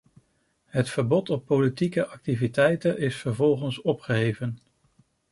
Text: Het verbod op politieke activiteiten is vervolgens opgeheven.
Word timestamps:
Het 0.65 0.89
verbod 0.89 1.29
op 1.29 1.45
politieke 1.45 2.07
activiteiten 2.07 2.97
is 2.97 3.15
vervolgens 3.15 3.81
opgeheven. 3.81 4.57